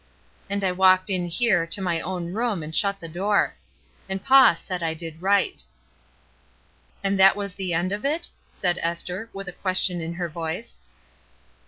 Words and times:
And 0.49 0.63
I 0.63 0.71
walked 0.71 1.11
in 1.11 1.27
here, 1.27 1.67
to 1.67 1.79
my 1.79 2.01
own 2.01 2.33
room, 2.33 2.63
and 2.63 2.75
shut 2.75 2.99
the 2.99 3.07
door. 3.07 3.53
And 4.09 4.25
paw 4.25 4.55
said 4.55 4.81
I 4.81 4.95
did 4.95 5.21
right." 5.21 5.63
''And 7.05 7.17
that 7.19 7.35
was 7.35 7.53
the 7.53 7.73
end 7.75 7.91
of 7.91 8.03
it?" 8.03 8.27
said 8.49 8.79
Esther, 8.81 9.29
with 9.31 9.47
a 9.47 9.51
question 9.61 10.01
in 10.01 10.15
her 10.15 10.27
voice. 10.27 10.81